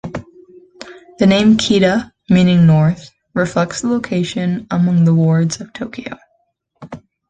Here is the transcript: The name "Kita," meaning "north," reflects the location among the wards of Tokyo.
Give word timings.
The 1.19 1.27
name 1.27 1.57
"Kita," 1.57 2.11
meaning 2.27 2.65
"north," 2.65 3.11
reflects 3.35 3.81
the 3.81 3.89
location 3.89 4.65
among 4.71 5.03
the 5.03 5.13
wards 5.13 5.61
of 5.61 5.73
Tokyo. 5.73 6.17